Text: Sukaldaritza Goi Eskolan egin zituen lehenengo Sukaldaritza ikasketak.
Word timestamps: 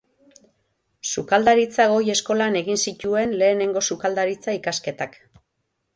Sukaldaritza 1.13 1.85
Goi 1.91 2.01
Eskolan 2.15 2.59
egin 2.63 2.81
zituen 2.87 3.37
lehenengo 3.43 3.87
Sukaldaritza 3.89 4.57
ikasketak. 4.61 5.21